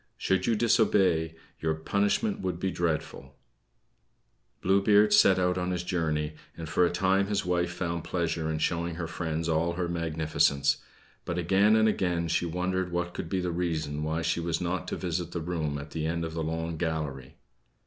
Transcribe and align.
Should 0.17 0.47
you 0.47 0.55
disobey, 0.55 1.35
your 1.59 1.75
punishment 1.75 2.39
would 2.39 2.59
be 2.59 2.71
dreadful." 2.71 3.35
Blue 4.63 4.81
Beard 4.81 5.13
set 5.13 5.37
out 5.37 5.59
on 5.59 5.69
his 5.69 5.83
journey, 5.83 6.33
and 6.57 6.67
for 6.67 6.83
a 6.83 6.89
time 6.89 7.27
his 7.27 7.45
wife 7.45 7.71
found 7.71 8.03
pleasure 8.03 8.49
in 8.49 8.57
showing 8.57 8.95
her 8.95 9.05
friends 9.05 9.47
all 9.47 9.73
her 9.73 9.87
magnificence; 9.87 10.75
but 11.23 11.37
again 11.37 11.75
and 11.75 11.87
again 11.87 12.27
she 12.27 12.47
wondered 12.47 12.91
what 12.91 13.13
could 13.13 13.29
be 13.29 13.41
the 13.41 13.51
reason 13.51 14.01
why 14.01 14.23
she 14.23 14.39
was 14.39 14.59
not 14.59 14.87
to 14.87 14.95
visit 14.97 15.33
the 15.33 15.39
room 15.39 15.77
at 15.77 15.91
the 15.91 16.07
end 16.07 16.25
of 16.25 16.33
the 16.33 16.41
long 16.41 16.77
gallery. 16.77 17.35